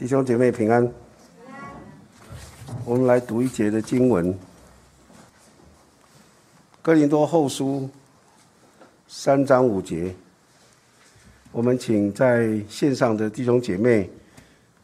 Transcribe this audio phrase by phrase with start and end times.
[0.00, 0.90] 弟兄姐妹平安。
[2.86, 4.32] 我们来读一节的经文，
[6.80, 7.80] 《哥林多后书》
[9.06, 10.14] 三章五节。
[11.52, 14.08] 我们请在线上的弟兄姐妹，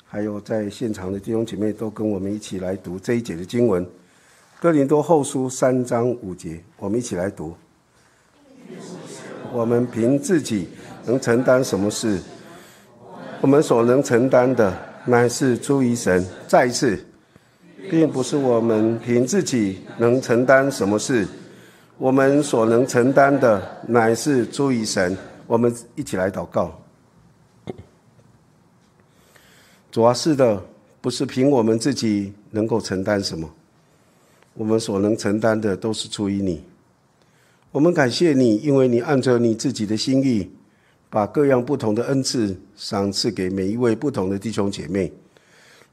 [0.05, 3.83] 还有在现场的弟兄姐妹，都跟我们一起来读这一节的经文，
[4.61, 6.63] 《哥林多后书》三章五节。
[6.77, 7.57] 我们一起来读。
[9.51, 10.69] 我们凭自己
[11.07, 12.21] 能承担什么事？
[13.41, 14.86] 我们所能承担的。
[15.07, 16.25] 乃是出于神。
[16.47, 16.99] 再一次，
[17.89, 21.27] 并不是我们凭自己能承担什么事，
[21.97, 25.17] 我们所能承担的乃是出于神。
[25.47, 26.77] 我们一起来祷告。
[29.93, 30.63] 主要是的，
[31.01, 33.49] 不是凭我们自己能够承担什么，
[34.55, 36.65] 我们所能承担的都是出于你。
[37.71, 40.51] 我们感谢你，因为你按照你自己的心意。
[41.17, 45.11] 把各样不同的恩赐赏赐给每一位不同的弟兄姐妹，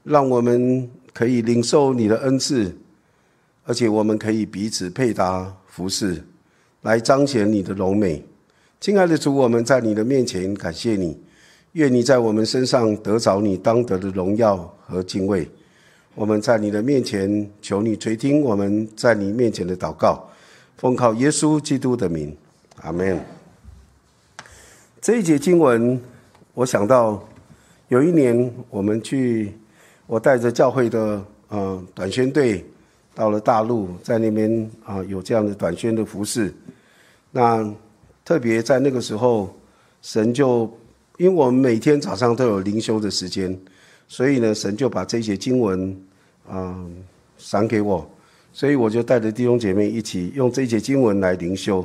[0.02, 2.76] 让我们可以领受你的恩赐，
[3.64, 6.22] 而且我们可以彼此配搭服侍，
[6.82, 8.22] 来彰显你的荣美。
[8.82, 11.18] 亲爱的主，我们在你的面前感谢你，
[11.72, 15.48] 愿你在我们身上得着你当得的荣耀和敬畏。
[16.14, 20.28] 我们在你的面前求你垂听我们在你面前的祷告，
[20.76, 22.36] 奉靠耶稣基督的名，
[22.82, 23.18] 阿门。
[25.04, 26.00] 这一节经文，
[26.54, 27.22] 我想到
[27.88, 29.52] 有一年我们去，
[30.06, 32.64] 我带着教会的呃短宣队
[33.14, 36.50] 到了大陆，在那边啊有这样的短宣的服饰。
[37.30, 37.70] 那
[38.24, 39.54] 特别在那个时候，
[40.00, 40.62] 神就
[41.18, 43.54] 因为我们每天早上都有灵修的时间，
[44.08, 45.94] 所以呢，神就把这些经文
[46.48, 46.82] 啊
[47.36, 48.10] 赏给我，
[48.54, 51.84] 所以我就带着弟兄姐妹一起用这些经文来灵修。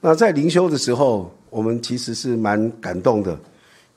[0.00, 3.38] 那在灵修的时候，我们其实是蛮感动的，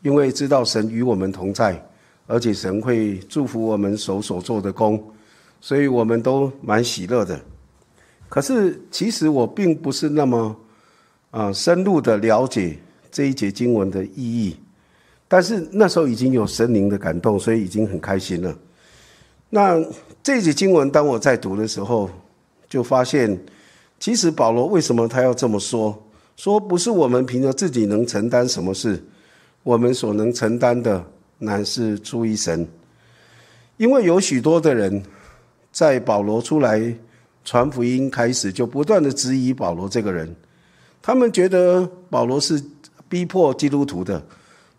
[0.01, 1.81] 因为知道神与我们同在，
[2.27, 5.01] 而且神会祝福我们手所做的工，
[5.61, 7.39] 所以我们都蛮喜乐的。
[8.27, 10.53] 可是，其实我并不是那么
[11.31, 12.77] 啊深入的了解
[13.09, 14.57] 这一节经文的意义，
[15.29, 18.53] 但是那时候已经有神灵的感动，所以已经很开心了。
[19.49, 19.81] 那
[20.21, 22.09] 这节经文，当我在读的时候，
[22.67, 23.39] 就发现，
[23.97, 25.97] 其实保罗为什么他要这么说？
[26.35, 29.03] 说不是我们凭着自己能承担什么事，
[29.63, 31.03] 我们所能承担的
[31.39, 32.67] 乃是出于神。
[33.77, 35.03] 因为有许多的人
[35.71, 36.93] 在保罗出来
[37.43, 40.35] 传福音开始，就不断的质疑保罗这个人。
[41.01, 42.61] 他们觉得保罗是
[43.07, 44.21] 逼迫基督徒的，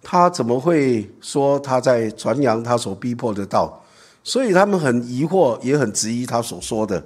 [0.03, 3.83] 他怎么会说他在传扬他所逼迫的道？
[4.25, 7.05] 所以他们很疑惑，也很质疑他所说的。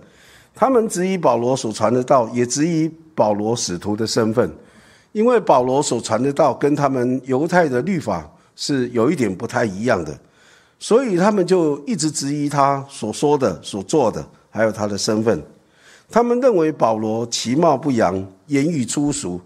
[0.55, 2.91] 他们质疑保罗所传的道，也质疑。
[3.13, 4.51] 保罗使徒的身份，
[5.13, 10.19] 因为保罗所传的道跟他们犹太的律法是有一点不太一样的，
[10.79, 15.43] 所以他们就一直质疑他所说的、所做的，还有他的身份。
[16.09, 19.39] 他们认为保罗其貌不扬，言语粗俗，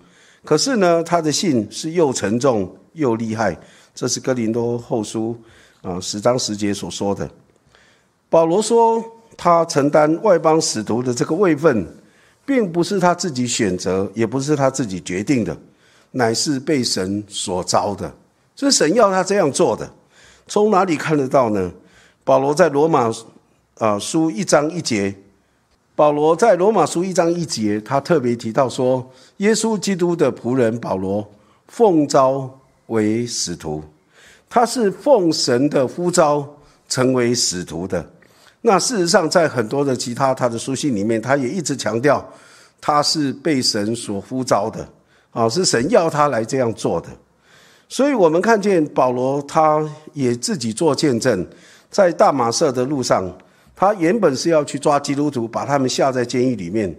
[0.44, 3.58] 可是呢，他的信是又沉重又厉害。
[3.92, 5.36] 这是哥林多后书
[5.82, 7.28] 啊十章十节所说的。
[8.28, 9.04] 保罗说，
[9.36, 11.86] 他承担外邦使徒的这个位分。
[12.46, 15.56] 并不是他自己选择，也不是他自己决定的，
[16.10, 18.14] 乃是被神所招的。
[18.54, 19.90] 是神要他这样做的。
[20.46, 21.72] 从哪里看得到呢？
[22.22, 23.10] 保罗在罗马
[23.78, 25.14] 啊书一章一节，
[25.96, 31.26] 保罗在罗马书一章一节，他特别提到说，耶稣基督的仆人保罗
[31.68, 33.82] 奉召为使徒，
[34.50, 36.46] 他是奉神的呼召
[36.90, 38.06] 成为使徒的。
[38.66, 42.26] 那事实上，在很多的其他他的书信里面，他也一直强调，
[42.80, 44.88] 他是被神所呼召的，
[45.32, 47.08] 啊，是神要他来这样做的。
[47.90, 51.46] 所以，我们看见保罗，他也自己做见证，
[51.90, 53.30] 在大马色的路上，
[53.76, 56.98] 他原本是要去抓基督徒，把他们下在监狱里面，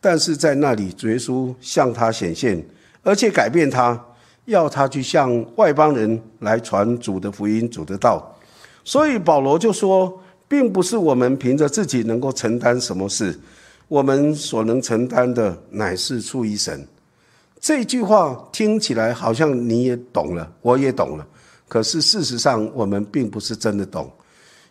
[0.00, 2.60] 但是在那里，主耶稣向他显现，
[3.04, 4.04] 而且改变他，
[4.46, 8.36] 要他去向外邦人来传主的福音、主的道。
[8.82, 10.20] 所以，保罗就说。
[10.54, 13.36] 并不是我们凭着自己能够承担什么事，
[13.88, 16.86] 我们所能承担的乃是出于神。
[17.60, 21.26] 这句话听起来好像你也懂了，我也懂了。
[21.66, 24.08] 可是事实上，我们并不是真的懂，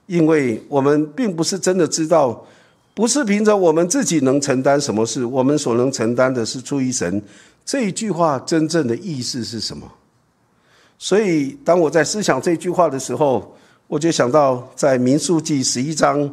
[0.06, 2.46] 因为我们并不是真的知道，
[2.94, 7.22] 不是凭着我们自己能承担什么事，我们所能承担的是出于神。
[7.66, 9.86] 这句话真正的意思是什么？
[10.98, 13.54] 所以，当我在思想这句话的时候，
[13.94, 16.28] 我就想到，在民数记十一章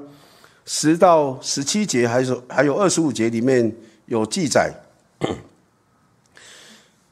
[0.64, 3.70] 十到十七节，还是还有二十五节里面
[4.06, 4.72] 有记载。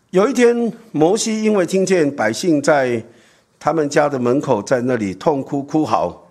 [0.09, 3.05] 有一天，摩西因为听见百姓在
[3.61, 6.27] 他们家的门口在那里痛哭哭嚎。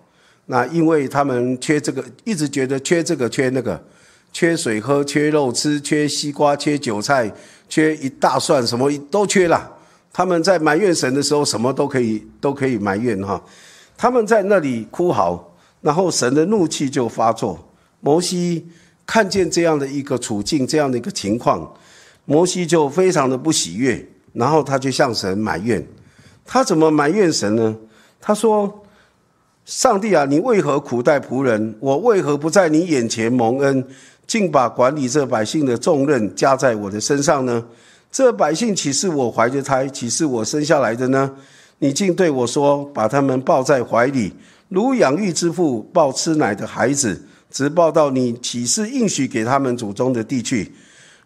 [0.46, 3.80] 那因为他们缺这个，一直觉得缺这个缺那个，
[4.32, 7.32] 缺水喝，缺肉吃，缺西瓜，缺韭菜，
[7.68, 9.76] 缺一大蒜，什么都缺了。
[10.12, 13.40] 他们在埋怨神的时候，什么都可以都可以埋怨哈。
[13.98, 15.52] 他们在那里哭嚎，
[15.82, 17.68] 然后神的怒气就发作。
[18.00, 18.66] 摩西
[19.04, 21.70] 看见这样的一个处境，这样的一个情况，
[22.24, 25.86] 摩西就非常的不喜悦，然后他就向神埋怨。
[26.46, 27.76] 他怎么埋怨神呢？
[28.20, 28.84] 他说。
[29.68, 31.76] 上帝啊，你为何苦待仆人？
[31.78, 33.86] 我为何不在你眼前蒙恩，
[34.26, 37.62] 竟把管理这百姓的重任加在我的身上呢？
[38.10, 41.36] 这百姓岂是我怀着胎，岂是我生下来的呢？
[41.80, 44.32] 你竟对我说，把他们抱在怀里，
[44.68, 50.72] 如养育之父抱吃奶的孩子，直抱到你岂是应许给他们祖宗的地去？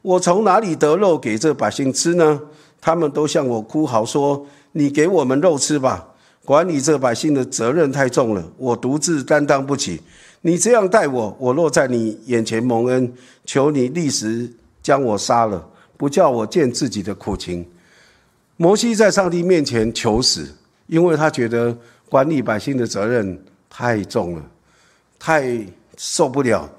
[0.02, 2.40] 我从哪里得肉给这百姓吃呢？
[2.81, 6.08] 他们都向我哭嚎说：“你给我们肉吃吧。”
[6.44, 10.00] 管理这百姓的责任太重了，我独自担当不起。
[10.40, 13.14] 你这样待我，我落在你眼前蒙恩，
[13.44, 14.52] 求你立时
[14.82, 15.64] 将我杀了，
[15.96, 17.64] 不叫我见自己的苦情。
[18.62, 20.47] 摩西在上帝面前求死，
[20.87, 21.76] 因为他觉得
[22.09, 23.37] 管理百姓的责任
[23.69, 24.43] 太重了，
[25.19, 25.67] 太
[25.97, 26.70] 受不了。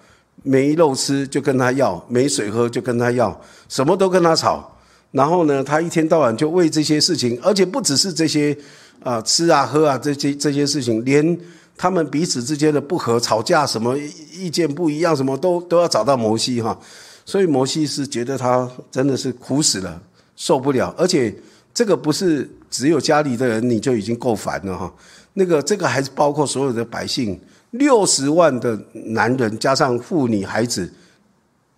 [0.43, 3.37] 没肉吃就跟他要，没水喝就跟他要，
[3.67, 4.77] 什么都跟他吵。
[5.11, 8.57] 然后呢，他一天到晚就为这些事情，而且不只是这些。
[9.03, 11.37] 啊，吃啊，喝啊，这些这些事情，连
[11.75, 13.97] 他们彼此之间的不和、吵架，什么
[14.31, 16.79] 意见不一样，什么都都要找到摩西哈。
[17.25, 20.01] 所以摩西是觉得他真的是苦死了，
[20.37, 20.95] 受不了。
[20.97, 21.35] 而且
[21.73, 24.93] 这个不是只有家里的人你就已经够烦了哈。
[25.33, 27.39] 那个这个还是包括所有的百姓，
[27.71, 30.91] 六十万的男人加上妇女孩子，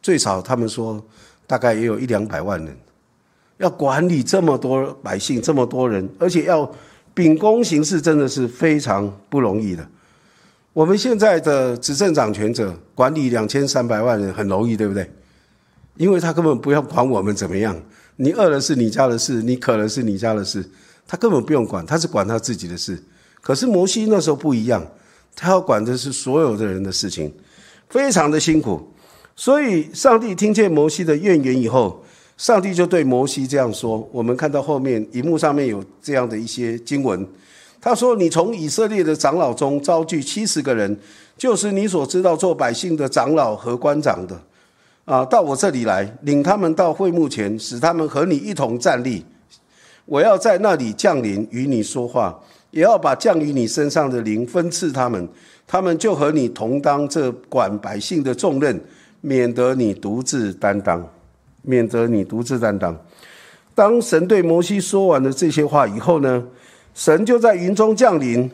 [0.02, 1.04] 最少他们说
[1.48, 2.78] 大概也有一两百万人，
[3.58, 6.70] 要管理这么多百姓，这么多人，而且要。
[7.16, 9.88] 秉公行事真的是非常不容易的。
[10.74, 15.10] 我们现在的执政掌权者管理两千三百万人很容易，对不对？
[15.96, 17.74] 因为他根本不要管我们怎么样，
[18.18, 20.64] 你饿了是你家的事，你渴了是你家的事，
[21.08, 23.04] 他根本不用管，他是管他自己的事。
[23.42, 24.86] 可是摩西那时候不一样，
[25.36, 27.34] 他要管的是所有的人的事情，
[27.90, 28.92] 非常的辛苦。
[29.36, 32.02] 所以上帝听见摩西的怨言以后。
[32.38, 37.26] 上帝就对摩西这样说：“我们看到后面荧幕上面有这样的一些经文，
[37.80, 41.00] 他说：‘你从以色列的长老中招聚七十个人，
[41.38, 44.38] 就是你所知道做百姓的长老和官长的，
[45.06, 49.26] 啊，到我这里来，领他们到会幕前，使他们和你一同站立。
[50.06, 52.40] 我要在那里降临与你说话，
[52.72, 55.30] 也要把降于你身上的灵分赐他们，
[55.66, 58.80] 他们就和你同当这管百姓的重任，
[59.22, 61.08] 免得你独自担当。’”
[61.68, 62.96] 免得你独自担当。
[63.74, 66.44] 当神对摩西说完了这些话以后呢，
[66.94, 68.48] 神就在云中降临，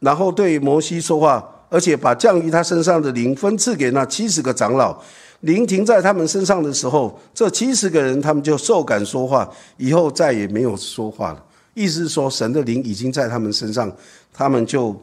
[0.00, 5.02] 然后对摩西说话，而且把降于他身上的灵分赐给那七十个长老。
[5.42, 11.44] 灵停在他们身上的时候，这七十个人他们就受感说话，以后再也没有说话了。
[11.74, 13.90] 意思是说，神的灵已经在他们身上，
[14.32, 15.00] 他们就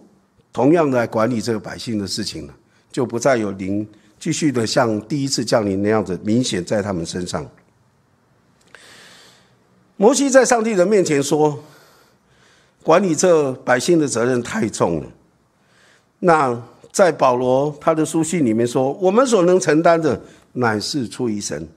[0.52, 2.54] 同样的来管理这个百姓的事情了，
[2.92, 3.88] 就不再有灵。
[4.20, 7.46] 继续的像第一次降临那样子，明显在他们身上。
[9.96, 11.58] 摩西在上帝的面前说
[12.84, 15.10] ：“管理这百姓的责任太重了。”
[16.20, 20.20] 那在保罗他的书信里面说：“我们所能承担的
[20.54, 21.68] 乃是出于神。”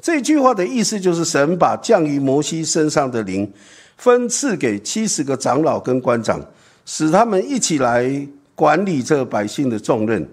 [0.00, 3.48] 这句话的意思就是，神把降于摩西身上的灵
[3.96, 6.44] 分赐给七十个长老跟官长，
[6.84, 8.26] 使他们一起来
[8.56, 10.28] 管理这百姓的重任。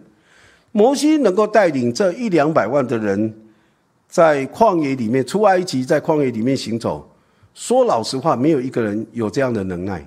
[0.71, 3.31] 摩西能够带领这一两百万的人
[4.07, 7.07] 在旷野里面出埃及，在旷野里面行走。
[7.53, 10.03] 说老实话，没有一个人有这样的能耐，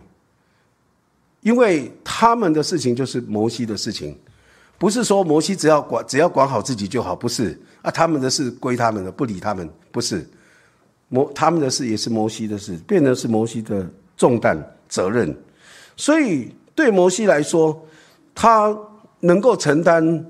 [1.43, 4.19] 因为他们的事情就是摩西的事情，
[4.79, 10.29] 不是说摩西只要管只要管好自己就好，不是啊，他们的事归他们的，不理他们，不是
[11.09, 14.59] 摩他们的事也是摩西的事，变成是摩西的重担
[14.89, 15.37] 责任。
[15.97, 17.87] 所以对摩西来说，
[18.35, 18.77] 他
[19.21, 20.27] 能够承担。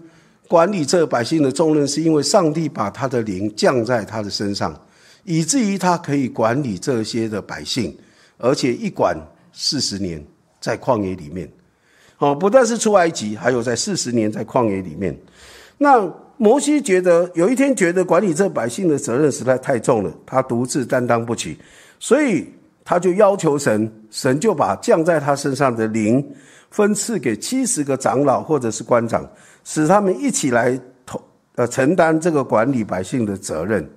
[0.49, 4.79] 管理这百姓的重任，是因为上帝把他的灵降在他的身上，
[5.25, 7.97] 以至于他可以管理这些的百姓，
[8.37, 9.17] 而且一管
[9.51, 10.23] 四十年，
[10.63, 11.47] 在旷野里面，
[12.17, 15.15] 哦，不但是出埃及，还有在四十年在旷野里面。
[15.77, 21.59] 那摩西觉得有一天觉得管理这百姓的责任实在太重了，他独自担当不起，
[22.01, 22.47] 所以
[22.85, 26.25] 他就要求神，神就把降在他身上的灵
[26.71, 29.29] 分赐给七十个长老或者是官长。
[29.65, 30.77] 使他们一起来
[31.07, 31.21] 同
[31.55, 33.89] 呃承担这个管理百姓的责任，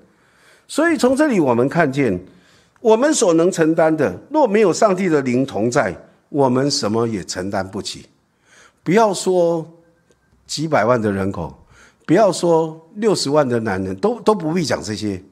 [0.68, 2.20] 所以从这里我们看见，
[2.82, 5.96] 我们所能承担的，若没有上帝的灵同在，
[6.36, 8.08] 我们什么也承担不起。
[8.84, 9.66] 不要说
[10.46, 11.66] 几百万的人口，
[12.06, 15.24] 不要说六十万的男人，都都不必讲这些。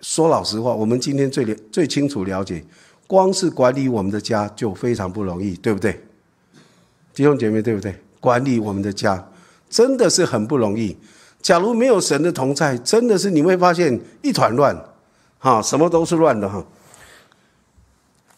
[0.00, 2.64] 说老实话，我们今天最了最清楚了解，
[3.06, 5.92] 光是管理我们的家就非常不容易，对不对？
[7.14, 7.94] 弟兄姐妹，对不对？
[8.18, 9.30] 管理我们的家
[9.70, 10.96] 真的是很不容易。
[11.40, 14.76] 假如没有神的同在，真的是你会发现一团乱，
[15.38, 16.66] 哈，什么都是乱的哈。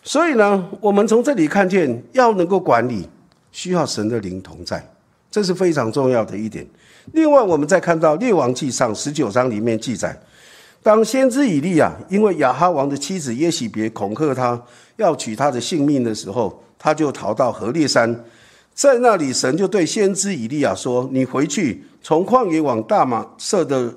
[0.07, 3.09] 所以呢，我们从这里看见，要能够管理，
[3.51, 4.89] 需要神的灵同在，
[5.33, 6.65] 这是非常重要的一点。
[7.13, 10.17] 另外，我们再看到列王记上十九章里面记载，
[10.81, 14.63] 当先知以利亚因为亚哈王的妻子耶喜别恐吓他
[14.95, 18.25] 要取他的性命的时候，他就逃到河烈山，
[18.73, 23.93] 在那里，神就对先知以利亚说：“你回去，从旷野往大马色的。”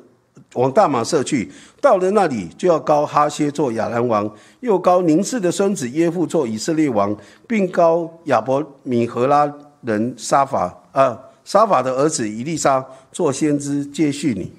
[0.56, 1.48] 往大马色去，
[1.79, 4.27] 到了那里就要高哈歇做亚兰王，
[4.62, 7.15] 又高宁氏的孙子耶夫做以色列王，
[7.48, 9.51] 并高亚伯米和拉
[9.82, 14.51] 人沙法啊沙法的儿子以利沙做先知接续你。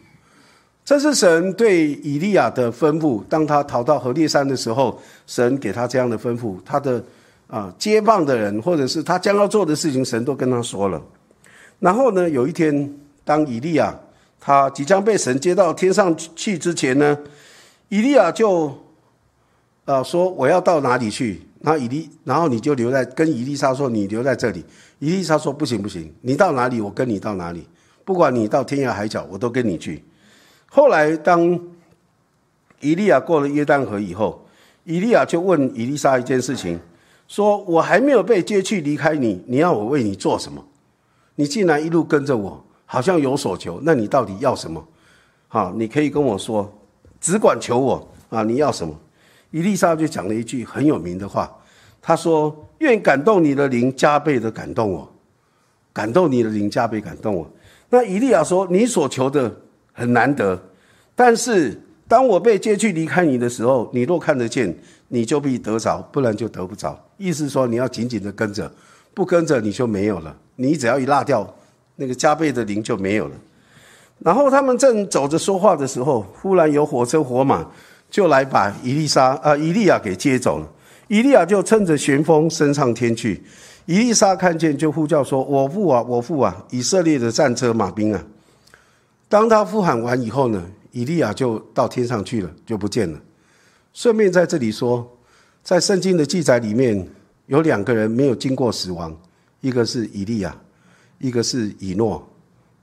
[0.85, 3.23] 这是神对以利亚的吩咐。
[3.29, 6.57] 当他逃到河烈山的时候，神给他这样的吩咐。
[6.65, 7.03] 他的
[7.49, 11.03] 啊接棒的人，或者是他将要做的事情，神都跟他说了。
[11.81, 12.95] 然后呢，有一天，
[13.25, 13.93] 当以利亚。
[14.41, 17.19] 他即将被神接到天上去之前呢，
[17.91, 18.75] 以利亚就，
[19.85, 21.43] 呃说我要到哪里去？
[21.61, 24.65] 然后以利，然后你就留在跟以利莎说你留在这里。
[24.99, 27.69] 以利莎说不行不行，你到哪里我跟你到哪里，
[28.03, 30.03] 不管你到天涯海角我都跟你去。
[30.71, 31.61] 后来当
[32.81, 34.47] 以利亚过了约旦河以后，
[34.85, 36.81] 以利亚就问以利莎一件事情，
[37.29, 40.65] 说我还没有被接去离开你，你要我为你做什么？
[41.35, 42.65] 你竟然一路跟着我。
[42.93, 44.85] 好像有所求，那你到底要什么？
[45.47, 46.69] 好，你可以跟我说，
[47.21, 48.43] 只管求我啊！
[48.43, 48.93] 你要什么？
[49.53, 51.49] 伊丽莎就讲了一句很有名的话，
[52.03, 55.09] 她说：“愿感动你的灵加倍的感动我，
[55.93, 57.49] 感动你的灵加倍感动我。”
[57.91, 59.55] 那伊利亚说：“你所求的
[59.93, 60.61] 很难得，
[61.15, 66.99] 但是当我被接去离开你的时候，你若看得见，你就必得着；不然就得不着。
[67.19, 68.69] 意思说你要紧紧的跟着，
[69.15, 70.37] 不跟着你就没有了。
[70.57, 71.49] 你只要一落掉。”
[72.01, 73.35] 那个加倍的灵就没有了。
[74.21, 77.67] 然后他们正走着说话的时候，忽然有火车火马
[78.11, 80.67] 就来把伊丽莎啊伊利亚给接走了。
[81.09, 83.43] 伊利亚就趁着旋风升上天去。
[83.85, 86.65] 伊丽莎看见就呼叫说：“我父啊，我父啊！
[86.71, 88.25] 以色列的战车马兵啊！”
[89.29, 93.19] 当他呼喊完以后呢，以利亚就到天上去了，就不见了。
[93.93, 95.07] 顺便在这里说，
[95.63, 97.07] 在圣经的记载里面
[97.47, 99.15] 有两个人没有经过死亡，
[99.61, 100.57] 一个是以利亚。
[101.21, 102.27] 一个是以诺，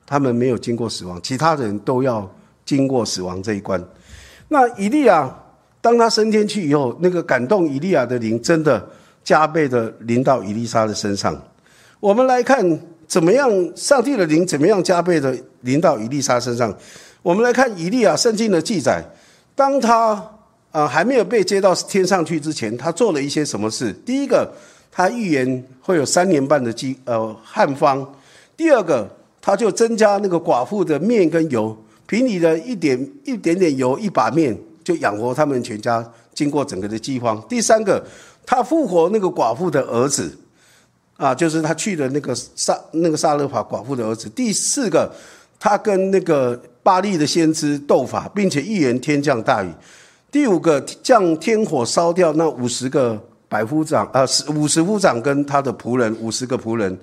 [0.06, 2.29] 他们没有经过死亡，其他人都要
[2.63, 3.84] 经过死亡这一关。
[4.48, 5.29] 那以利亚
[5.82, 8.88] 当他升天去以后，那个感动以利亚的灵真的
[9.24, 11.36] 加倍的临到以利沙的身上。
[12.00, 16.74] 我们来看怎么样，上帝的灵怎么样加倍的临到以利沙身上。
[17.24, 19.03] 我们来看以利亚圣经的记载，
[19.56, 20.24] 当他
[20.72, 23.91] 啊还没有被接到天上去之前，他做了一些什么事？
[24.06, 24.48] 第一个，
[24.91, 28.08] 他预言会有三年半的饥呃旱荒。
[28.57, 29.07] 第二个，
[29.39, 37.39] 他就增加那个寡妇的面跟油，凭你的一点一点点油一把面，就养活他们全家，经过整个的饥荒。
[37.47, 38.03] 第三个，
[38.43, 40.35] 他复活那个寡妇的儿子，
[41.17, 44.27] 啊，就是他去的那个萨那个萨勒法寡妇的儿子。
[44.29, 45.13] 第四个，
[45.59, 49.71] 他跟那个巴利的先知斗法，并且预言天降大雨。
[50.31, 56.97] 第五个，降天火烧掉那五十个百夫长，呃，五十夫长跟他的仆人五十个仆人。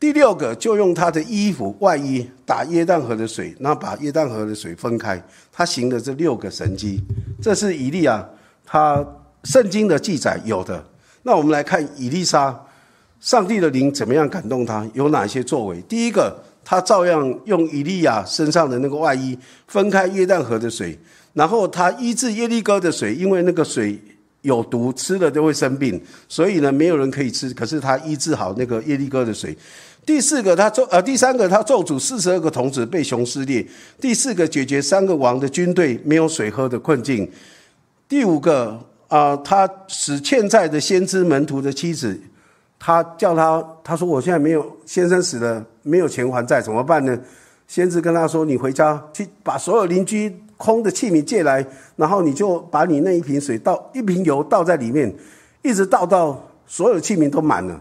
[0.00, 5.20] 第六个就用他的衣服外衣打约旦河的水，然后把约旦河的水分开。
[5.52, 7.02] 他行的这六个神迹，
[7.42, 8.24] 这是以利亚
[8.64, 9.04] 他
[9.42, 10.84] 圣经的记载有的。
[11.24, 12.56] 那我们来看以利沙，
[13.18, 15.80] 上帝的灵怎么样感动他，有哪些作为？
[15.88, 19.36] 第一个，他照样用以利亚身上的那个外衣
[19.66, 20.96] 分开约旦河的水，
[21.32, 24.00] 然后他医治耶利哥的水，因为那个水
[24.42, 27.52] 有毒，吃了都会生病，所以呢没有人可以吃。
[27.52, 29.58] 可是他医治好那个耶利哥的水。
[30.08, 33.62] 第四个，他咒呃，第三个，他咒诅四十二个童子被熊撕裂。
[34.00, 37.30] 第四个，解决三个王的军队没有水喝的困境。
[38.08, 42.18] 第五个啊，他使欠债的先知门徒的妻子，
[42.78, 47.14] 他叫他，他说我现在没有先生死了，没有钱还债，怎么办呢？
[47.66, 51.62] 先知跟他说，你回家去把所有邻居空的器皿借来，
[51.96, 55.14] 然后你就把你那一瓶水倒一瓶油倒在里面，
[55.60, 57.78] 一直倒到所有器皿都满了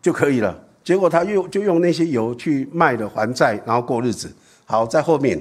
[0.00, 0.58] 就可以了。
[0.84, 4.32] 结果他又就用那些油去卖了还债，然后过日子。
[4.64, 5.40] 好，在后面，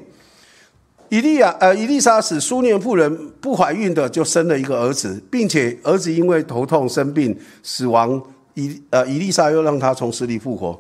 [1.10, 8.22] 伊利亚呃，伊丽莎使苏念妇人不怀孕的就生了一个儿子，并且儿子因为头痛生病死亡
[8.54, 10.80] 伊呃伊丽莎又让他从死里复活。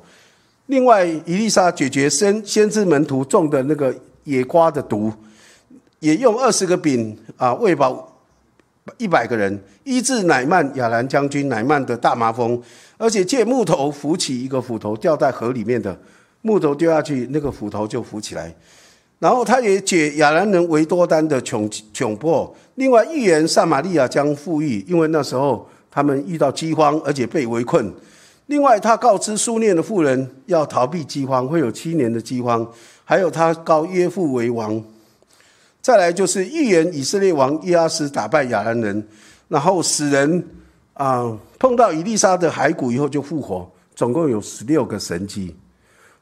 [0.67, 3.93] 另外，伊丽莎解决先先知门徒中的那个
[4.25, 5.11] 野瓜的毒，
[5.99, 8.10] 也用二十个饼啊喂饱
[8.97, 12.61] 一百个人，医治乃曼亚兰将军乃曼的大麻风，
[12.97, 15.97] 而且借木头扶起一个斧头掉在河里面的
[16.41, 18.53] 木头丢下去，那个斧头就浮起来。
[19.19, 22.51] 然后他也解亚兰人维多丹的窘窘迫。
[22.73, 27.93] 另外，预言撒玛利亚将富裕，因为那时候他们遇到饥荒，而且被围困。
[28.47, 32.67] 另外，他告知苏念的妇人要逃避饥荒，会有七年的饥荒。
[33.05, 34.83] 还有，他告约父为王。
[35.81, 39.07] 再来就是预言以色列王伊阿斯打败亚兰人，
[39.47, 40.47] 然后使人
[40.93, 43.69] 啊碰到以利沙的骸骨以后就复活。
[43.95, 45.55] 总共有十六个神迹。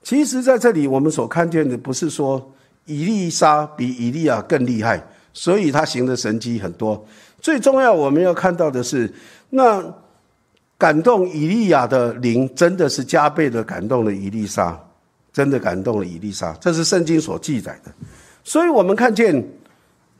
[0.02, 2.52] 其实，在这里我们所看见的不是说
[2.86, 5.02] 以利沙比以利亚更厉害，
[5.34, 7.06] 所以他行的神迹很多。
[7.40, 9.14] 最重要我们要看到的是
[9.50, 9.84] 那。
[10.80, 14.82] 感动以利亚的灵，真的是加倍的感动了以利沙，
[15.34, 17.92] 真的感动了以利沙，这是圣经所记载的。
[18.44, 19.44] 所以，我们看见，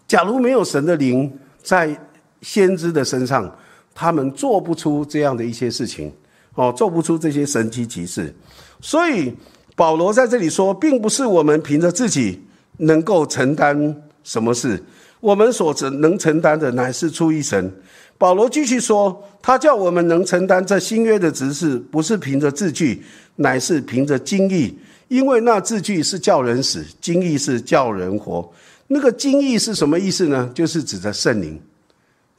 [0.08, 1.32] 假如没有神的灵
[1.64, 1.96] 在
[2.42, 3.54] 先知的身上，
[3.96, 6.12] 他们做不出这样的一些事情，
[6.56, 8.34] 哦，做不出这些神奇奇事。
[8.82, 9.34] 所以，
[9.76, 12.42] 保罗在这里说，并不是我们凭着自己
[12.78, 14.82] 能够承担什么事，
[15.20, 17.72] 我们所能承担的，乃是出于神。
[18.18, 23.02] 保罗继续说：“他叫我们能承担这新约的职事，不是凭着字句，
[23.38, 24.78] 乃是凭着经意。
[25.10, 28.50] 因为那字句是叫人死，经意是叫人活。
[28.88, 30.50] 那个经意是什么意思呢？
[30.56, 31.62] 就是指着圣灵，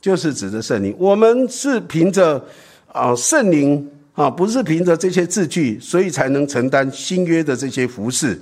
[0.01, 0.97] 就是指着圣灵。
[0.99, 2.43] 我们是凭着
[2.91, 8.41] 啊圣灵啊，不是凭着这些字句，所以才能承担新约的这些服饰。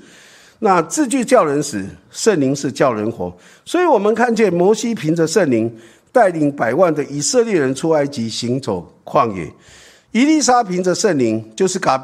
[0.60, 3.36] 那字句叫人死，圣灵是叫人活。
[3.64, 5.68] 所以我们看见摩西凭着圣灵。”
[6.10, 9.46] 带领百万的以色列人出埃及，行走旷野。
[10.10, 12.02] 伊丽莎凭着圣灵，就是感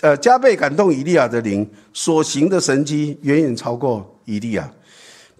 [0.00, 4.72] 呃加倍感动以利亚的灵所行的神迹，远远超过以利亚。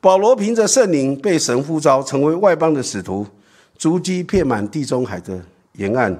[0.00, 3.26] 保罗凭着圣灵被神呼召，成为外邦的使徒，
[3.76, 5.40] 足迹遍满地中海的
[5.72, 6.16] 沿岸，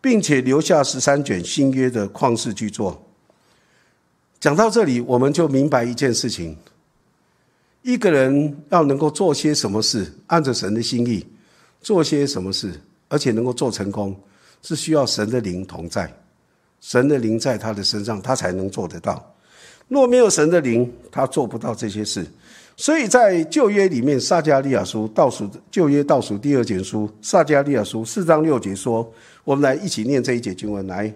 [0.00, 3.02] 并且留下十三卷新约的旷世巨作。
[4.40, 6.56] 讲到这里，我们就明白一件事情。
[7.80, 11.26] 一个人要能够做些什么事，按着神的心意
[11.80, 12.72] 做些什么事，
[13.08, 14.14] 而且能够做成功，
[14.62, 16.10] 是需要神的灵同在，
[16.84, 19.34] 神的灵在他的身上，他才能做得到。
[19.88, 22.26] 若没有神的灵，他做不到这些事。
[22.76, 29.10] 所以在旧约里面，撒加利亚书倒数旧约倒数第二节书，撒加利亚书四章六节说
[29.44, 31.10] ：“我们来一起念这一节经文来。”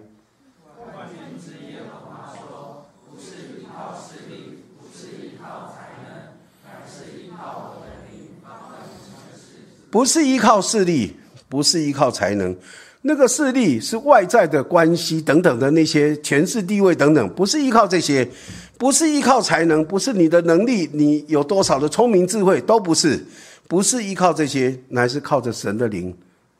[9.91, 11.15] 不是依靠势力，
[11.47, 12.55] 不是依靠才能，
[13.01, 18.29] 那个势力是外在的关系等等的那些权势地位等等，不是依靠这些，
[18.77, 23.25] 不是依靠才能，不是你的能力，你有多少的聪明智慧都不是，
[23.69, 26.13] 不是依靠这些，乃是靠着神的灵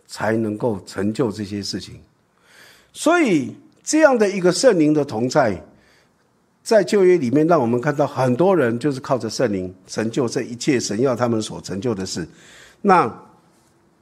[0.08, 2.00] 才能够成就这些事情。
[2.94, 5.62] 所以这样的一个圣灵的同在，
[6.64, 12.26] 在旧约里面，让我们看到很多人就是靠着圣灵成就这一切神要他们所成就的事。
[12.82, 13.14] 那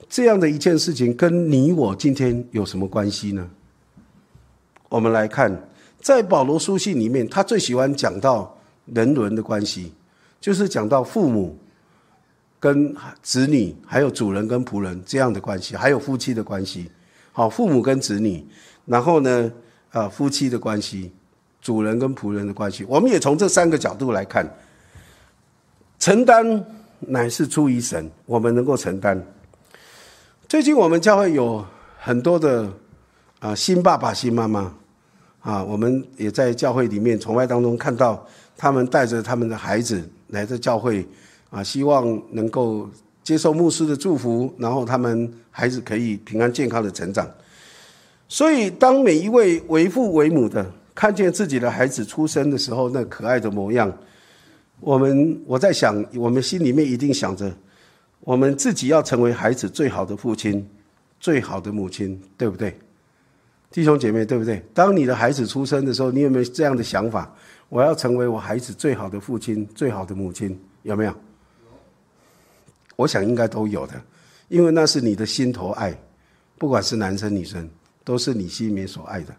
[0.10, 3.50] 这样的一件事情跟你我今天有什么关系呢？
[4.90, 9.92] 我们来看，在保罗书信里面，他最喜欢讲到人伦的关系，
[10.40, 11.58] 就是讲到父母
[12.60, 16.90] 跟子女，还有主人跟仆人这样的关系，还有夫妻的关系。
[17.34, 18.46] 好，父母跟子女，
[18.86, 19.52] 然后呢，
[19.92, 21.12] 啊，夫妻的关系，
[21.62, 24.50] 主人跟仆人的关系，我们也从这三个角度来看，
[26.00, 26.66] 承担。
[27.00, 29.24] 乃是出于神，我们能够承担。
[30.48, 31.64] 最近我们教会有
[32.00, 32.72] 很多的
[33.40, 34.74] 啊新爸爸、新妈妈
[35.42, 41.06] 啊，我们也在教会里面崇拜当中看到他们带着他们的孩子来到教会
[41.50, 42.90] 啊，希望能够
[43.22, 47.30] 接受牧师的祝福，然后他们孩子可以平安健康的成长。
[48.30, 53.92] 所以，当每一位为父为母的看见自己的孩子出生的时候，那可爱的模样。
[54.80, 57.52] 我们我在想，我们心里面一定想着，
[58.28, 60.70] 我们自己要成为孩子最好的父亲、
[61.18, 62.78] 最好的母亲，对不对？
[63.72, 64.62] 弟兄姐妹，对不对？
[64.74, 67.34] 当你的孩子出生的时候，你有没有这样的想法？
[67.70, 71.16] 我要成为我孩子最好的父亲、最好的母亲，有没有？
[72.98, 73.94] 我想应该都有的，
[74.50, 75.98] 因为那是你的心头爱，
[76.58, 77.70] 不管是男生女生，
[78.04, 79.34] 都是你心里面所爱的。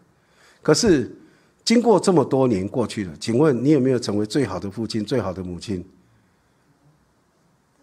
[0.63, 1.15] 可是。
[1.63, 5.85] 经过这么多年过去了，请问你有没有成为最好的父亲、最好的母亲？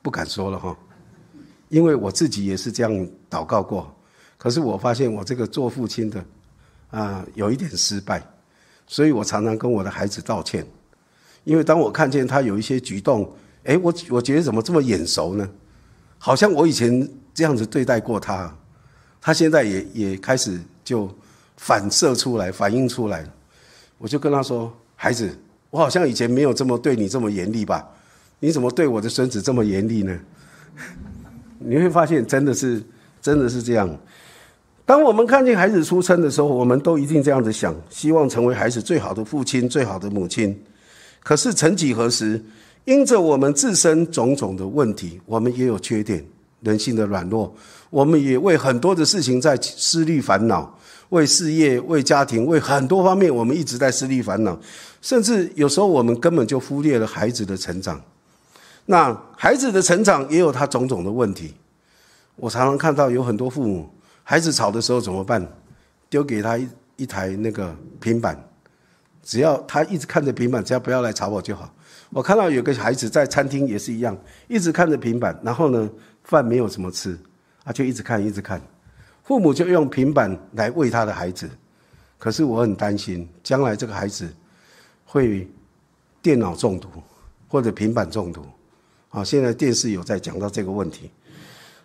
[0.01, 0.75] 不敢说了哈，
[1.69, 3.93] 因为我自己也是这样祷告过。
[4.37, 6.23] 可是我发现我这个做父亲的，
[6.91, 8.21] 啊有一点失败，
[8.85, 10.65] 所以我常常跟我的孩子道歉，
[11.43, 13.31] 因为当我看见他有一些举动，
[13.63, 15.49] 哎，我我觉得怎么这么眼熟呢？
[16.17, 18.55] 好像我以前这样子对待过他，
[19.21, 21.09] 他现在也也开始就
[21.57, 23.25] 反射出来、反映出来
[23.97, 25.35] 我就跟他说：“孩子，
[25.69, 27.87] 我好像以前没有这么对你这么严厉吧？
[28.39, 30.19] 你怎么对我的孙子这么严厉呢？”
[31.65, 32.81] 你会发现，真的是，
[33.21, 33.89] 真的是这样。
[34.85, 40.55] 当我们看见孩子出生的时候，我们都一定这样子想，希望成为孩子最好的父亲、最好的母亲。
[41.23, 42.39] 可是，曾几何时，
[42.85, 46.23] 因着我们自身种种的问题，我们也有缺点，
[46.61, 47.51] 人性的软弱，
[47.89, 50.77] 我们也为很多的事情在思虑烦恼，
[51.09, 54.55] 为事业、为家庭、为很多方面，我们一直在思虑烦恼，
[55.01, 57.99] 甚至有时候我们根本就忽略了孩子的成长。
[58.85, 61.55] 那孩子的成长也有他种种的问题，
[62.35, 63.89] 我常常看到有很多父母，
[64.23, 65.45] 孩子吵的时候怎么办？
[66.07, 68.37] 丢给他一一台那个平板，
[69.23, 71.73] 只要他一直看着平板，只要不要来吵我就好。
[72.11, 74.15] 我看到有个孩子在餐厅也是一样，
[74.47, 75.89] 一直看着平板，然后呢，
[76.23, 77.17] 饭没有怎么吃，
[77.63, 78.61] 他就一直看一直看，
[79.23, 81.49] 父母就用平板来喂他的孩子，
[82.19, 84.31] 可是我很担心，将来这个孩子
[85.03, 85.49] 会
[86.21, 86.87] 电脑中毒
[87.47, 88.45] 或者平板中毒。
[89.15, 91.09] 啊，现在电视有在讲到这个问题，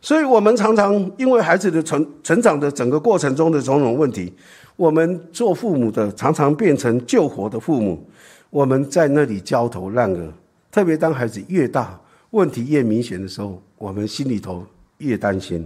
[0.01, 4.33] 所以我们常常因为孩子的成成长的整个过程中的种种问题，
[4.75, 8.05] 我们做父母的常常变成救活的父母，
[8.51, 10.33] 我们在那里焦头烂额。
[10.73, 11.97] 特别当孩子越大，
[12.31, 14.67] 问题越明显的时候，我们心里头
[14.99, 15.65] 越担心。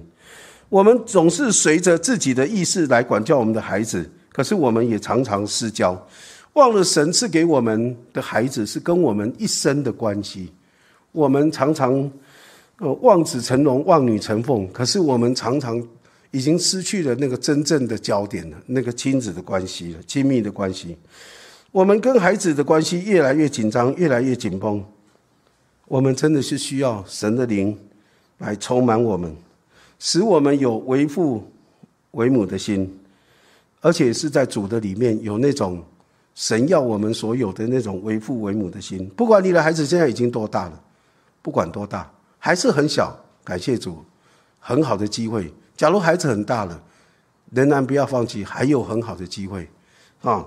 [0.68, 5.98] 我们总是随着自己的意识来管教我们的孩子，可是我们也常常失焦，
[6.53, 10.53] 忘了神赐给我们的孩子是跟我们一生的关系。
[11.14, 12.11] 我们常常，
[12.81, 14.66] 呃，望子成龙，望女成凤。
[14.72, 15.81] 可是我们常常
[16.33, 20.96] 已经失去了那个真正的焦点了，那个亲子的关系了，亲密的关系。
[21.70, 24.85] 我们跟孩子的关系越来越紧张，越来越紧绷。
[25.87, 27.79] 我们真的是需要神的灵
[28.38, 29.33] 来充满我们，
[30.00, 31.48] 使我们有为父
[32.11, 32.92] 为母的心，
[33.81, 35.81] 而且是在主的里面有那种
[36.35, 39.09] 神要我们所有的那种为父为母的心。
[39.11, 40.81] 不管你的孩子现在已经多大了。
[41.44, 43.14] 不管多大，还是很小。
[43.44, 44.02] 感谢主，
[44.59, 45.52] 很好的机会。
[45.76, 46.83] 假如孩子很大了，
[47.52, 49.68] 仍然不要放弃，还有很好的机会。
[50.22, 50.46] 啊，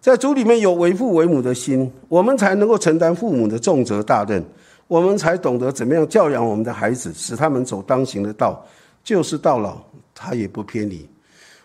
[0.00, 4.42] 在主里面有为父为母的心，我们才能够承担父母的重责大任。
[4.88, 8.64] 我们才懂得怎么样教养我们的孩子，使他们走当行的道，
[9.04, 9.76] 就是到老
[10.14, 11.06] 他也不偏离。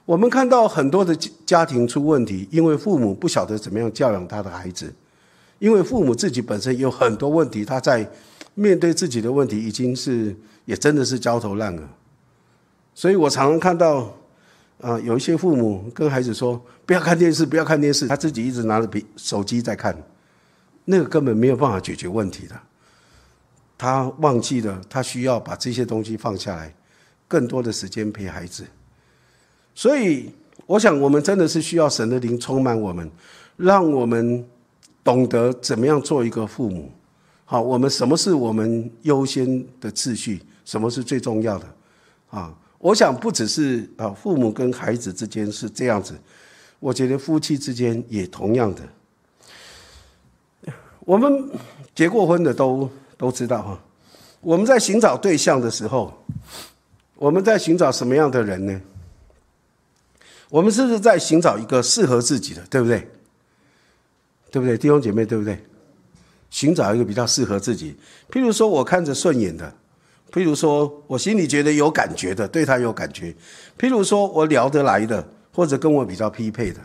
[0.04, 4.94] 我们看到很多的家庭出问题，因为父母不晓得怎么样教养他的孩子，
[5.60, 8.06] 因为父母自己本身有很多问题，他在。
[8.56, 11.82] 面对自己的问题，已经是也真的是焦头烂额，
[12.94, 14.16] 所以我常常看到，
[14.82, 19.96] 啊，有一些父母跟孩子说不要看电视，不要看电视，他自己一直拿着笔手机在看，
[20.86, 22.56] 那个根本没有办法解决问题的，
[23.78, 26.74] 他忘记了他需要把这些东西放下来，
[27.28, 28.64] 更多的时间陪孩子，
[29.74, 30.32] 所以
[30.66, 33.12] 我想我们真的是需要神的灵充满我们，
[33.58, 34.48] 让我们
[35.04, 36.90] 懂得怎么样做一个父母。
[37.46, 40.42] 好，我们什么是我们优先的次序？
[40.66, 41.76] 什么是最重要的？
[42.32, 46.16] 啊，我想不只是啊，父母跟孩子之间是这样子，
[46.80, 48.82] 我觉得夫妻之间也同样的。
[51.02, 51.48] 我们
[51.94, 53.80] 结过婚的都都知道哈，
[54.42, 56.12] 我们在寻找对象的时候，
[57.14, 58.82] 我们在寻找什么样的人呢？
[60.50, 63.08] 我们是不是在寻找一个适合自己的，对不对？
[64.50, 65.64] 对不对，弟兄姐妹，对不对？
[66.56, 67.94] 寻找一个比较适合自己，
[68.32, 69.76] 譬如说我看着顺眼的，
[70.32, 73.36] 譬如说我心里觉得有感觉的，对他有感觉，
[73.78, 76.80] 譬如说我聊得来的，或者跟我比较匹配的。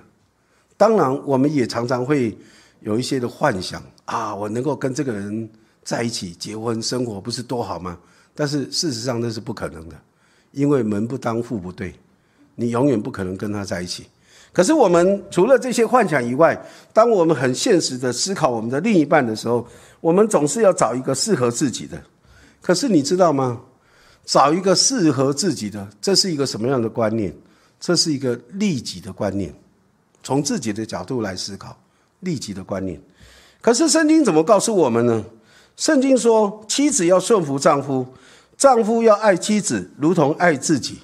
[0.77, 2.37] 当然，我们也常常会
[2.81, 5.49] 有一些的幻想啊，我能够跟这个人
[5.85, 7.97] 在一起结婚生活，不是多好吗？
[8.35, 9.95] 但是事实上那是不可能的，
[10.51, 11.95] 因为门不当户不对，
[12.57, 14.09] 你永远不可能跟他在一起。
[14.53, 16.61] 可是我们除了这些幻想以外，
[16.93, 19.67] 当我们很现实的思考我们的另一半的时候，
[20.01, 22.01] 我们总是要找一个适合自己的。
[22.61, 23.61] 可是你知道吗？
[24.25, 27.35] 找一个适合自己的，这是一个什么样的观念？
[27.81, 29.53] 这是一个利己的观念，
[30.23, 31.77] 从自己的角度来思考
[32.21, 33.01] 利己的观念。
[33.63, 35.25] 可是圣经怎么告诉我们呢？
[35.77, 38.07] 圣经说，妻子要顺服丈夫，
[38.59, 40.99] 丈夫要爱妻子，如同爱自己。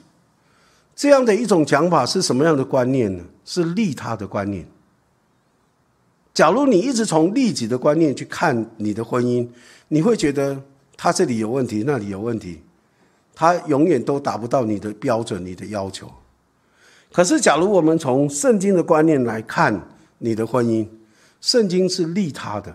[0.96, 3.22] 这样的一种讲法是什么样的观念呢？
[3.44, 4.66] 是利他的观念。
[6.32, 9.46] 假如你一直从利己的观念去看你的婚姻，
[9.88, 10.61] 你会觉得
[10.96, 12.61] 他这里有问题，那里有问题，
[13.35, 16.11] 他永远都达不到你的标准、你的要求。
[17.12, 20.87] 可是，假如我们从圣经的观念来看你的婚姻，
[21.40, 22.74] 圣经是利他的，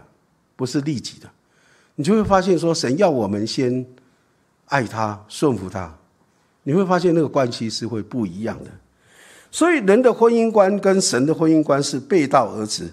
[0.55, 1.29] 不是利己的，
[1.95, 3.85] 你就会发现说，神要我们先
[4.67, 5.95] 爱他、顺服他，
[6.63, 8.69] 你会发现那个关系是会不一样的。
[9.49, 12.89] 所以，人的婚姻观跟神的婚姻观是背道而驰。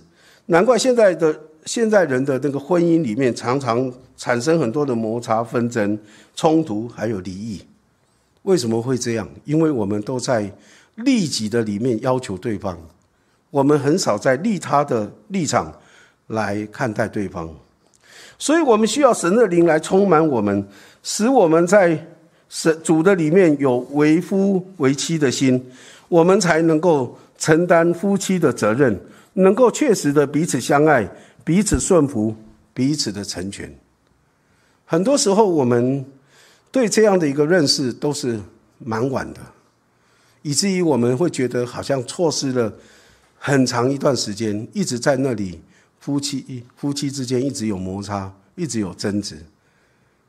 [0.47, 5.97] 难怪现在的现在人的那个婚姻里面常常产生很多的摩擦、纷争、
[6.35, 7.63] 冲突，还有离异。
[8.43, 9.29] 为什么会这样？
[9.45, 10.51] 因为我们都在
[10.97, 12.77] 利己的里面要求对方，
[13.51, 15.73] 我们很少在利他的立场
[16.29, 17.49] 来看待对方。
[18.39, 20.67] 所以，我们需要神的灵来充满我们，
[21.03, 22.07] 使我们在
[22.49, 25.65] 神主的里面有为夫为妻的心。
[26.09, 28.99] 我们才能够承担夫妻的责任，
[29.35, 31.07] 能够确实的彼此相爱、
[31.45, 32.35] 彼此顺服、
[32.73, 33.71] 彼此的成全。
[34.87, 36.03] 很多时候，我们
[36.73, 38.41] 对这样的一个认识都是
[38.79, 39.41] 蛮晚的，
[40.41, 42.73] 以至于我们会觉得好像错失了
[43.39, 45.61] 很长一段时间，一直在那里
[46.01, 49.37] 夫妻夫妻之间一直有摩擦，一直有争执，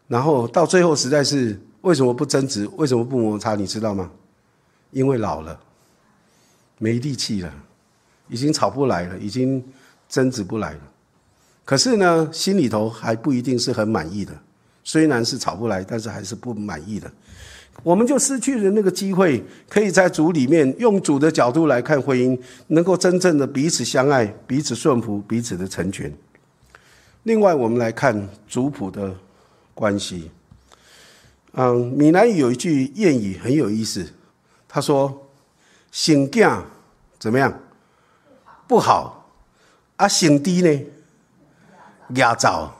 [0.10, 2.68] 然后到最后实在是为什么不争执？
[2.78, 3.56] 为什么不摩擦？
[3.56, 4.12] 你知道吗？
[4.92, 5.60] 因为老了。
[6.82, 7.54] 没力气了，
[8.30, 9.62] 已经吵不来了，已经
[10.08, 10.80] 争执不来了。
[11.66, 14.32] 可是呢，心里头还不一定是很满意的。
[14.82, 17.12] 虽然是吵不来，但是还是不满意的。
[17.84, 26.10] 我们就失去了那个机会，可以在主里面用主的角度来看婚姻，能够真正的彼此相爱、彼此顺服、彼此的成全。
[27.24, 29.14] 另外，我们来看族谱的
[29.74, 30.32] 关系。
[31.54, 34.08] 嗯，闽南语有一句谚语很有意思，
[34.68, 35.26] 他说。
[35.92, 36.64] 性格
[37.18, 37.52] 怎么样？
[38.68, 39.28] 不好
[39.96, 40.08] 啊！
[40.08, 40.80] 醒低呢？
[42.10, 42.72] 压造，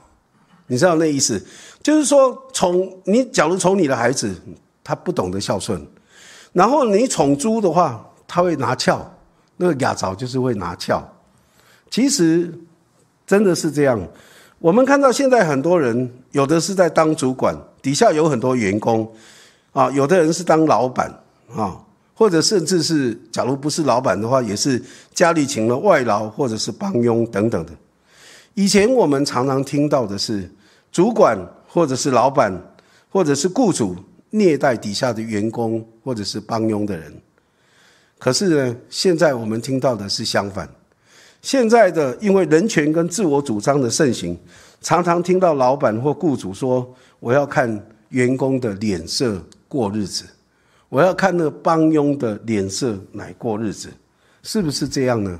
[0.68, 1.44] 你知道那意思？
[1.82, 4.32] 就是说，宠你，假如宠你的孩子，
[4.84, 5.84] 他不懂得孝顺，
[6.52, 9.04] 然后你宠猪的话，他会拿翘，
[9.56, 11.02] 那个压造就是会拿翘。
[11.90, 12.56] 其实
[13.26, 14.00] 真的是这样。
[14.60, 19.10] 我们看到现在很多人，有的是在当主管，底下有很多员工
[19.72, 21.12] 啊，有的人是当老板
[21.54, 21.84] 啊。
[22.12, 24.82] 或者甚至是，假如不是老板的话，也是
[25.14, 27.72] 家里请了外劳或者是帮佣等等的。
[28.52, 30.46] 以前我们常常听到的是，
[30.92, 32.52] 主管或者是老板
[33.08, 33.96] 或者是雇主
[34.28, 37.10] 虐待底下的员工或者是帮佣的人。
[38.18, 40.68] 可是呢，现在我们听到的是相反。
[41.42, 44.38] 现在的因为人权跟自我主张的盛行，
[44.80, 50.24] 常常听到老板或雇主说：“我要看员工的脸色过日子。”
[50.90, 53.88] 我要看那个帮佣的脸色来过日子，
[54.42, 55.38] 是不是这样呢？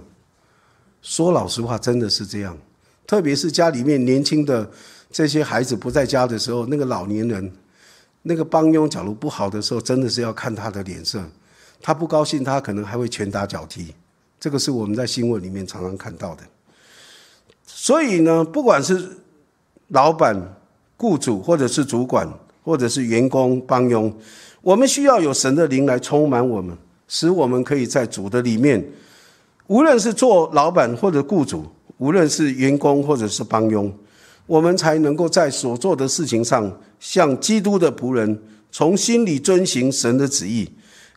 [1.02, 2.56] 说老实话，真的是这样。
[3.04, 4.70] 特别是家里面年轻的
[5.10, 7.52] 这些孩子不在家的时候，那个老年人，
[8.22, 11.20] 那个帮佣假如不好的时候，真的是要看他的脸色。
[11.82, 13.92] 他不高兴，他可能还会拳打脚踢。
[14.40, 16.42] 这个是我们在新闻里面常常看到的。
[17.66, 19.09] 所以呢，不管是
[19.88, 20.57] 老板、
[20.96, 22.29] 雇主，或者是主管，
[22.64, 24.12] 或者是员工帮佣。
[24.62, 26.76] 我们需要有神的灵来充满我们，
[27.07, 28.85] 使我们可以在主的里面，
[29.66, 31.66] 无论是做老板或者雇主，
[31.98, 33.92] 无论是员工或者是帮佣，
[34.46, 40.68] 我们才能够在所做的事情上，像基督的仆人，从心里遵行神的旨意，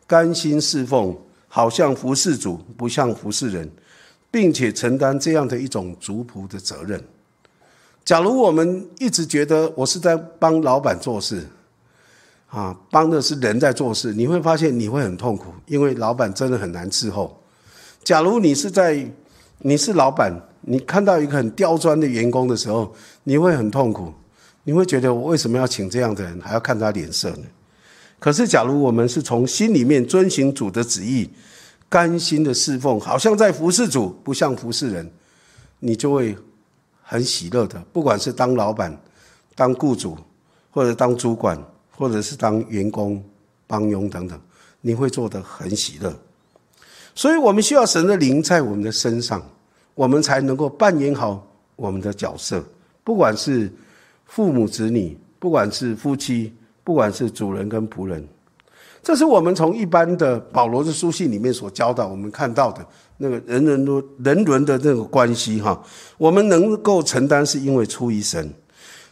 [0.06, 1.14] 甘心侍奉，
[1.54, 3.70] 好像服侍主，不像服侍人，
[4.28, 7.00] 并且承担这样的一种族仆的责任。
[8.04, 11.46] 假如我们一直觉得我是在帮老板做事，
[12.48, 17.40] 啊，帮的是人在做事，你会发现你会很痛苦，因为老板真的很难伺候。
[18.02, 19.08] 假如你是在
[19.60, 24.12] 你是老板，你看到一个很刁钻的员工的时候，你会很痛苦，
[24.64, 27.44] 你会觉得我为什么要请这样的人，还要看他脸色呢？
[28.18, 31.28] 可是，假如我们是从心里面遵行主的旨意，
[31.88, 35.10] 甘心的侍奉，好像在服侍主，不像服侍人，
[35.80, 36.36] 你就会
[37.02, 37.78] 很喜乐的。
[37.92, 38.98] 不管是当老板、
[39.54, 40.16] 当雇主，
[40.70, 41.58] 或者当主管。
[41.96, 43.22] 或者是当员工、
[43.68, 44.36] 帮佣等等，
[44.80, 46.12] 你会做得很喜乐。
[47.14, 49.40] 所以我们需要神的灵在我们的身上，
[49.94, 51.46] 我们才能够扮演好
[51.76, 52.64] 我们的角色。
[53.04, 53.72] 不管是
[54.26, 56.52] 父母子女，不管是夫妻，
[56.84, 58.22] 不管是主人跟仆人，
[59.02, 65.82] 这是我们从一般的保罗的书信里面所教导我们看到的那个人人都人伦的这个关系哈。
[66.18, 68.52] 我们能够承担，是因为出于神。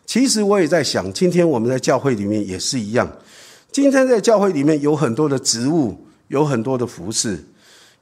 [0.04, 3.10] 其实我也在想，今天我们在教会里面也是一样。
[3.70, 5.96] 今天在教会里面有很多的职务，
[6.28, 7.42] 有很多的服饰，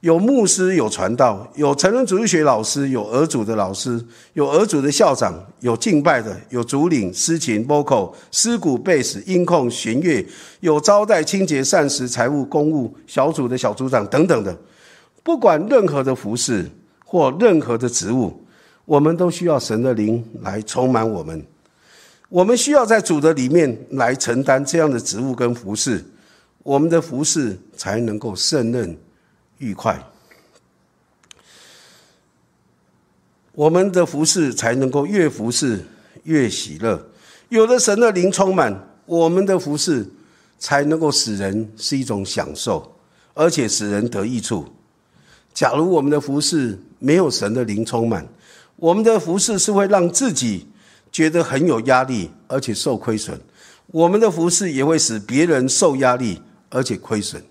[0.00, 10.26] 有牧师，有传道，有成人主义学老师，有儿组的老师，有儿组的校长，有敬拜的，有主领、司琴、vocal、诗鼓、贝斯、音控、弦乐，
[10.60, 14.56] 有招待、清洁、膳食、财务、公务小组的小组长等等的。
[15.22, 16.66] 不管任何的服饰
[17.04, 18.42] 或任何的职务，
[18.86, 21.44] 我们都需要神的灵来充满我们。
[22.30, 26.02] 我们需要在主的里面来承担这样的职务跟服饰，
[26.62, 28.96] 我们的服饰才能够胜任。
[29.60, 30.02] 愉快，
[33.52, 35.84] 我们的服饰才能够越服侍
[36.24, 37.06] 越喜乐。
[37.50, 40.08] 有了神的灵充满，我们的服饰
[40.58, 42.96] 才能够使人是一种享受，
[43.34, 44.66] 而且使人得益处。
[45.52, 48.26] 假如我们的服饰没有神的灵充满，
[48.76, 50.68] 我们的服饰是会让自己
[51.12, 53.38] 觉得很有压力，而且受亏损。
[53.88, 57.44] 我们的服饰也会使别人受压力，而且亏损。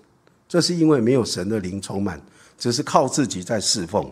[0.50, 2.20] 这是因为没有神的灵充满，
[2.58, 4.04] 只是靠自己在侍奉，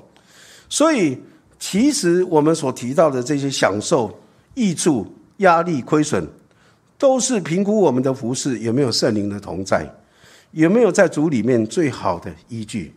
[0.68, 1.18] 所以
[1.58, 4.16] 其实我们所提到的这些享受、
[4.54, 5.04] 益处、
[5.38, 6.24] 压力、亏损，
[6.96, 9.92] 都是评估我们的服饰有没有圣灵的同在，
[10.52, 12.94] 有没有在主里面最好的依据。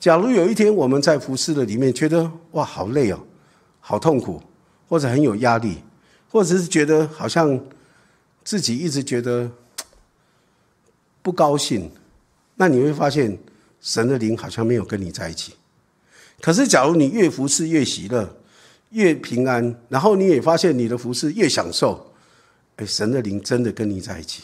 [0.00, 3.20] 假如有一天我们在服饰的里面觉得哇好累哦，
[3.80, 4.42] 好痛苦，
[4.88, 5.82] 或者很有压力，
[6.30, 7.60] 或者是觉得好像
[8.42, 9.50] 自己一直觉得
[11.20, 11.90] 不高兴。
[12.56, 13.36] 那你会发现，
[13.80, 15.54] 神的灵好像没有跟你在一起。
[16.40, 18.36] 可是，假如你越服侍越喜乐，
[18.90, 22.12] 越平安，然后你也发现你的服侍越享受，
[22.76, 24.42] 哎，神的灵真的跟你在一起。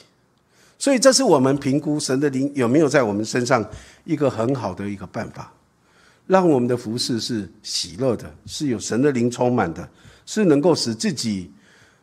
[0.78, 3.62] 所以，这是我们评估神的灵有没有在我们身上
[4.04, 5.52] 一个很好的一个办法，
[6.26, 9.86] 让我们的服侍是喜乐的，是有神的灵充满的，
[10.24, 11.52] 是能够使自己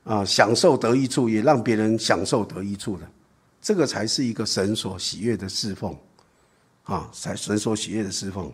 [0.03, 3.07] 啊享受得益处，也让别人享受得益处的。
[3.67, 5.93] 这个才是一个神所喜悦的侍奉，
[6.85, 8.49] 啊，才神所喜悦的侍奉。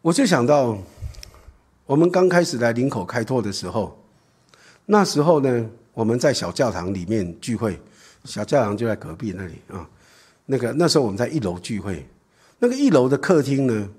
[0.00, 0.78] 我就想到，
[1.84, 4.00] 我们刚开始来林口开拓的时候，
[4.86, 7.76] 那时候呢，我们在小教堂里面聚会，
[8.22, 9.90] 小教堂就在隔壁那里啊。
[10.46, 12.06] 那个那时候我们在一楼聚会，
[12.60, 13.90] 那个一楼的客厅呢，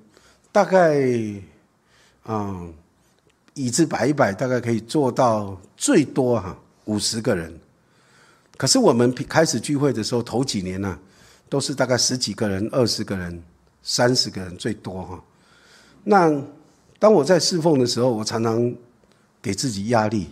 [0.54, 1.06] 大概
[2.24, 2.65] 啊，
[3.56, 7.54] 椅子摆一摆，大概可以坐到最多哈五十个人。
[8.60, 11.00] 可是我们开始聚会的时候，头几年呢，
[11.48, 13.41] 都是大概十几个人、二十个人、
[13.82, 15.24] 三十个人最多哈。
[16.04, 16.30] 那
[17.00, 18.76] 当我在侍奉的时候，我常常
[19.41, 20.28] 给自己压力，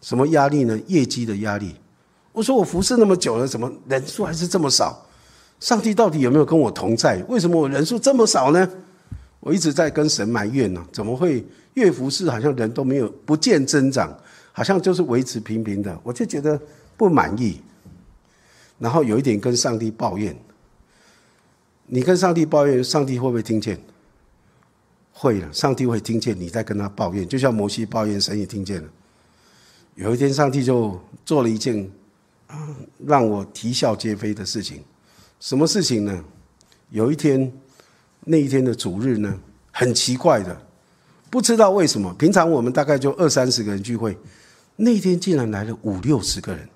[0.00, 0.78] 什么压力呢？
[0.86, 1.74] 业绩的压力。
[2.30, 5.04] 我说我服侍那么久了，怎么人数还是这么少？
[5.58, 7.20] 上帝到底有没有跟我同在？
[7.28, 8.70] 为什么我人数这么少呢？
[9.40, 14.16] 我一直在跟神埋怨呢，怎么会越服侍好像人都没有不见增长，
[14.52, 15.98] 好像就是维持平平的？
[16.04, 16.56] 我就觉得。
[16.96, 17.60] 不满意，
[18.78, 20.36] 然后有一点跟上帝抱怨。
[21.86, 23.80] 你跟上帝抱怨，上帝会不会听见？
[25.12, 28.88] 会了，上帝会听见你在跟他抱怨，就像摩西抱怨，神也听见了。
[29.94, 31.90] 有一天，上帝就做了一件
[32.48, 32.68] 啊
[33.06, 34.82] 让我啼笑皆非的事情。
[35.38, 36.24] 什么事情呢？
[36.90, 37.52] 有一天，
[38.24, 40.60] 那一天的主日呢，很奇怪的，
[41.30, 44.18] 不知道为什么，平常我们大概就二三十个人聚会，
[44.76, 46.68] 那一天竟然来了五六十个人。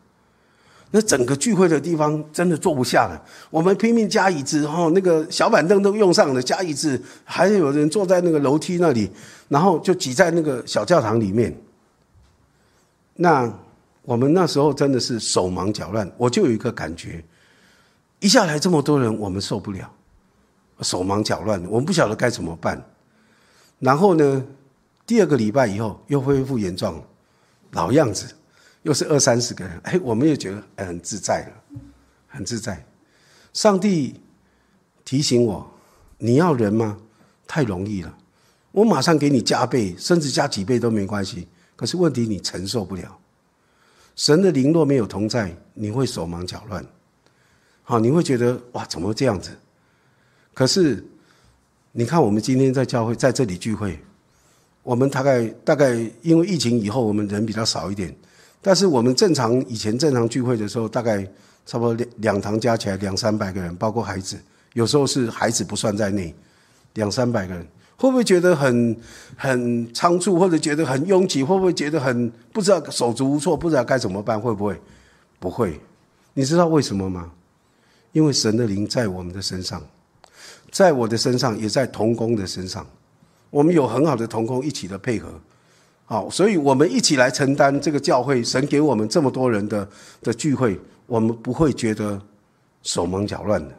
[0.93, 9.09] 那整个聚会的地方真的坐不下了，我们拼命加椅子，然后那个小板凳都用上了，加椅子，还有人坐在那个楼梯那里，
[9.49, 11.57] 然后就挤在那个小教堂里面。
[13.15, 13.49] 那
[14.03, 17.25] 我们那时候真的是手忙脚乱，我就有一个感觉，
[18.19, 19.89] 一下来这么多人，我们受不了，
[20.81, 22.85] 手忙脚乱，我们不晓得该怎么办。
[23.79, 24.45] 然后呢，
[25.07, 27.01] 第二个礼拜以后又恢复原状，
[27.71, 28.27] 老样子。
[28.83, 31.79] 又是二三十个人，哎，我们也觉得很自在了，
[32.27, 32.85] 很自在。
[33.53, 34.21] 上帝
[35.05, 35.71] 提醒我：
[36.19, 36.99] 你要人吗？
[37.47, 38.17] 太容易了，
[38.73, 41.49] 我马上给你加倍，甚至加几倍都没关系。
[41.77, 43.19] 可是问题你承受不了。
[44.17, 46.85] 神的灵若没有同在，你会手忙脚乱，
[47.83, 49.51] 好，你会觉得哇，怎么会这样子？
[50.55, 51.05] 可是
[51.93, 53.99] 你看，我们今天在教会在这里聚会，
[54.83, 58.15] 我们大概大概因为疫情以后，我们人比较少一点。
[58.63, 61.27] 但是我们正常以前正常聚会的时候，大概
[61.65, 64.39] 差不多两两堂加起来两三百个人，包括孩子，
[64.75, 66.35] 有时候是孩子不算在内，
[66.95, 68.97] 两三百个人，会不会觉得很
[69.37, 71.43] 很仓促，或者觉得很拥挤？
[71.43, 74.41] 会不会觉得很不知道手足无措，不知道该怎么办？
[74.41, 74.81] 会不会？
[75.39, 75.81] 不会。
[76.35, 77.31] 你知道为什么吗？
[78.13, 79.83] 因为神的灵在我们的身上，
[80.71, 82.87] 在我的身上，也在童工的身上，
[83.49, 85.29] 我们有很好的童工一起的配合。
[86.11, 89.89] 好，所以我们一起来承担这个教会神给我们这么多人的
[90.21, 92.21] 的聚会，我们不会觉得
[92.83, 93.73] 手忙脚乱的。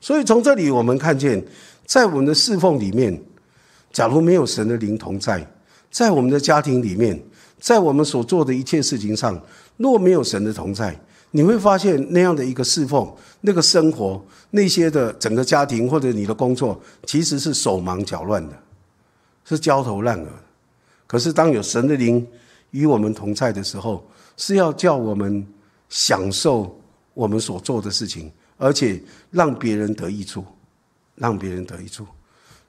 [0.00, 1.40] 所以从这里我们看见，
[1.86, 3.22] 在我们的侍奉里面，
[3.92, 5.46] 假如没有神的灵同在，
[5.92, 7.22] 在我们的家庭里面，
[7.60, 9.40] 在我们所做的一切事情上，
[9.76, 11.00] 若没有神的同在，
[11.30, 13.08] 你会发现那样的一个侍奉、
[13.42, 14.20] 那个生活、
[14.50, 18.58] 那些的整个家庭或者你的工作，其实是手忙脚乱的，
[19.44, 20.26] 是焦头烂额。
[21.12, 22.26] 可是当有神的灵
[22.70, 24.02] 与我们同在的时候，
[24.38, 25.46] 是要叫我们
[25.90, 26.74] 享受
[27.12, 28.32] 我们所做的事情。
[28.56, 28.98] 而且
[29.30, 30.42] 让别人得益处，
[31.16, 32.06] 让别人得益处。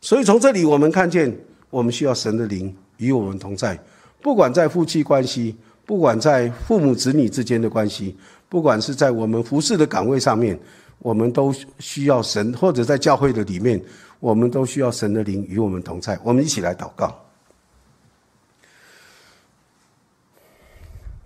[0.01, 1.33] 所以从这里我们看见，
[1.69, 3.79] 我们需要神的灵与我们同在。
[4.21, 8.17] 不管在夫妻关系，不管在父母子女之间的关系，
[8.49, 10.59] 不管是在我们服侍的岗位上面，
[10.97, 13.81] 我们都需要神；或者在教会的里面，
[14.19, 16.19] 我们都需要神的灵与我们同在。
[16.23, 17.15] 我们一起来祷告，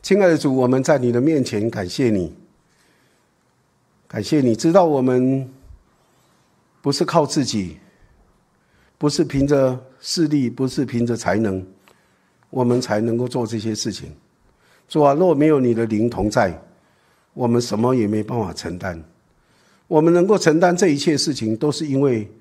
[0.08, 2.34] 亲爱的主，我们在你的面前感谢你。
[4.08, 5.52] 感谢你知道我们
[6.82, 7.76] 不是靠自己，
[8.98, 11.62] 不是凭着势力，不是凭着才能，
[12.50, 14.10] 我们才能够做这些事情。
[14.88, 16.58] 主啊，若没有你的灵同在，
[17.34, 19.04] 我们什么也没办法承担。
[19.90, 22.32] 我们能够承担这一切事情，都是因为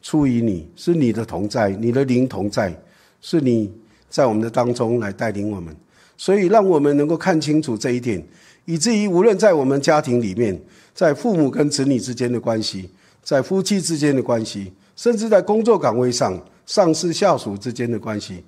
[0.00, 2.74] 出于你，是你的同在，你的灵同在，
[3.20, 3.70] 是你
[4.08, 5.76] 在我们的当中来带领我们。
[6.20, 8.22] 所以，让我们能够看清楚这一点，
[8.66, 10.60] 以至于无论在我们家庭里面。
[10.92, 12.90] 在父母跟子女之间的关系，
[13.22, 18.44] 在夫妻之间的关系，甚至在工作岗位上上司下属之间的关系，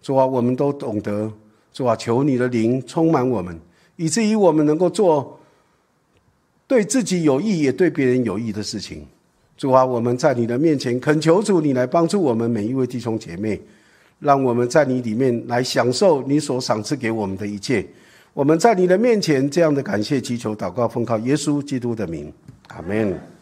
[0.00, 1.32] 主啊，我们都懂得，
[1.72, 3.58] 主啊，求你的灵充满我们，
[3.96, 5.40] 以至于我们能够做
[6.68, 9.04] 对自己有益也对别人有益的事情。
[9.56, 13.60] 主啊，我们在你的面前恳求主，你来帮助我们每一位弟兄姐妹，
[14.18, 17.86] 让我们在你里面来享受你所赏赐给我们的一切。
[18.32, 22.32] 我们在你的面前，这样的感谢祈求祷告，奉靠耶稣基督的名，
[22.68, 23.35] 阿门。